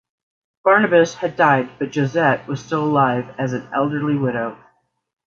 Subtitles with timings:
[0.63, 4.57] Barnabas had died but Josette was still alive as an elderly widow.